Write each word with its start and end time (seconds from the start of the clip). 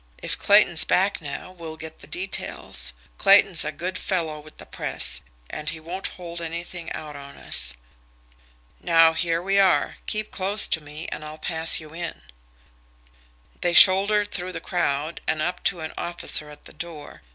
If 0.17 0.35
Clayton's 0.39 0.83
back 0.83 1.21
now 1.21 1.51
we'll 1.51 1.77
get 1.77 1.99
the 1.99 2.07
details. 2.07 2.93
Clayton's 3.19 3.63
a 3.63 3.71
good 3.71 3.99
fellow 3.99 4.39
with 4.39 4.57
the 4.57 4.65
'press,' 4.65 5.21
and 5.47 5.69
he 5.69 5.79
won't 5.79 6.07
hold 6.17 6.41
anything 6.41 6.91
out 6.93 7.15
on 7.15 7.37
us. 7.37 7.75
Now, 8.79 9.13
here 9.13 9.43
we 9.43 9.59
are. 9.59 9.97
Keep 10.07 10.31
close 10.31 10.65
to 10.69 10.81
me, 10.81 11.07
and 11.09 11.23
I'll 11.23 11.37
pass 11.37 11.79
you 11.79 11.93
in." 11.93 12.19
They 13.61 13.75
shouldered 13.75 14.31
through 14.31 14.53
the 14.53 14.59
crowd 14.59 15.21
and 15.27 15.39
up 15.39 15.63
to 15.65 15.81
an 15.81 15.93
officer 15.95 16.49
at 16.49 16.65
the 16.65 16.73
door. 16.73 17.21